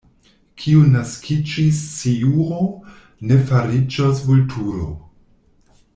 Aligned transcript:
Kiu 0.61 0.85
naskiĝis 0.93 1.83
sciuro, 1.91 2.63
ne 3.31 3.41
fariĝos 3.51 4.25
vulturo. 4.31 4.91